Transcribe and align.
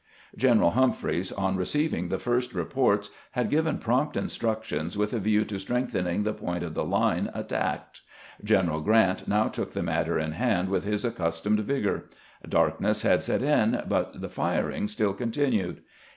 General 0.35 0.71
Hum 0.71 0.93
phreys, 0.93 1.31
on 1.31 1.57
receiving 1.57 2.09
the 2.09 2.17
first 2.17 2.55
reports, 2.55 3.11
had 3.33 3.51
given 3.51 3.77
prompt 3.77 4.17
instructions 4.17 4.97
with 4.97 5.13
a 5.13 5.19
view 5.19 5.45
to 5.45 5.59
strengthening 5.59 6.23
the 6.23 6.33
point 6.33 6.63
of 6.63 6.73
the 6.73 6.83
line 6.83 7.29
attacked. 7.35 8.01
General 8.43 8.81
Grant 8.81 9.27
now 9.27 9.47
took 9.47 9.73
the 9.73 9.83
matter 9.83 10.17
in 10.17 10.31
hand 10.31 10.69
with 10.69 10.85
his 10.85 11.05
accustomed 11.05 11.59
vigor. 11.59 12.09
Darkness 12.49 13.03
had 13.03 13.21
set 13.21 13.43
in, 13.43 13.83
but 13.87 14.19
the 14.19 14.29
firing 14.29 14.87
still 14.87 15.13
continued. 15.13 15.81